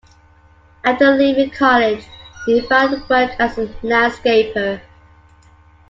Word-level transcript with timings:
After 0.83 1.11
leaving 1.15 1.51
college 1.51 2.03
he 2.47 2.59
found 2.61 3.07
work 3.07 3.33
as 3.39 3.59
a 3.59 3.67
landscaper. 3.83 4.81